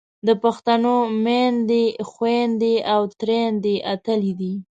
د 0.27 0.29
پښتنو 0.43 0.95
میندې، 1.23 1.85
خویندې 2.09 2.75
او 2.93 3.01
ترېیندې 3.19 3.75
اتلې 3.93 4.31
دي. 4.39 4.53